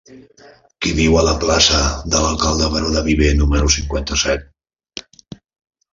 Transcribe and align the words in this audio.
Qui 0.85 0.93
viu 0.99 1.17
a 1.19 1.25
la 1.27 1.33
plaça 1.43 1.81
de 2.15 2.23
l'Alcalde 2.23 2.71
Baró 2.77 2.89
de 2.97 3.05
Viver 3.11 3.29
número 3.43 3.69
cinquanta-set? 3.79 4.51